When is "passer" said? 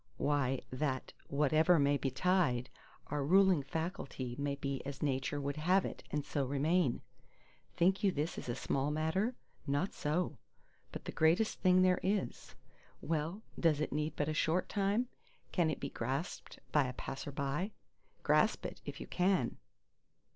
16.93-17.31